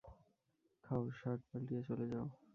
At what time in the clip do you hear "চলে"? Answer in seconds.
1.89-2.05